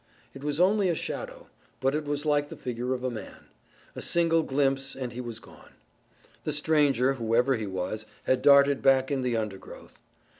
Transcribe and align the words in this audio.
It 0.33 0.43
was 0.43 0.59
only 0.59 0.89
a 0.89 0.95
shadow, 0.95 1.45
but 1.79 1.93
it 1.93 2.05
was 2.05 2.25
like 2.25 2.49
the 2.49 2.57
figure 2.57 2.95
of 2.95 3.03
a 3.03 3.11
man. 3.11 3.45
A 3.95 4.01
single 4.01 4.41
glimpse 4.41 4.95
and 4.95 5.13
he 5.13 5.21
was 5.21 5.39
gone. 5.39 5.73
The 6.43 6.53
stranger, 6.53 7.13
whoever 7.13 7.55
he 7.55 7.67
was, 7.67 8.07
had 8.23 8.41
darted 8.41 8.81
back 8.81 9.11
in 9.11 9.21
the 9.21 9.37
undergrowth. 9.37 10.01